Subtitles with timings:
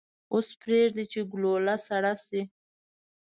[0.33, 2.41] اوس پریږدئ چې ګلوله سړه شي.